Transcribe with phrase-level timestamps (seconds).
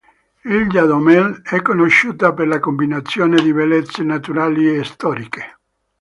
[0.59, 5.57] Ilha do Mel è conosciuta per la combinazione di bellezze naturali e storiche.